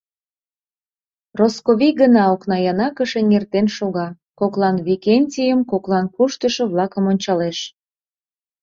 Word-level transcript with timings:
Росковий 1.39 1.93
гына 2.01 2.23
окнаянакыш 2.33 3.11
эҥертен 3.19 3.67
шога, 3.77 4.07
коклан 4.39 4.77
Викентийым, 4.87 5.61
коклан 5.71 6.05
куштышо-влакым 6.15 7.03
ончалеш. 7.11 7.57